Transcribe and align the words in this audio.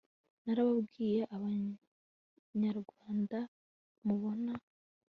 narababwiye 0.43 1.21
aba 1.35 1.49
banyarwanda 2.51 3.39
mubona 4.05 4.53